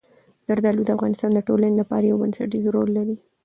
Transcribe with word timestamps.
زردالو 0.47 0.81
د 0.85 0.89
افغانستان 0.95 1.29
د 1.33 1.39
ټولنې 1.47 1.75
لپاره 1.81 2.03
یو 2.05 2.21
بنسټيز 2.21 2.65
رول 2.75 2.89
لري. 2.97 3.15